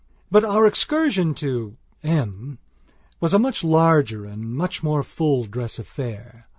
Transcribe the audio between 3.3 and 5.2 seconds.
a much larger, a much more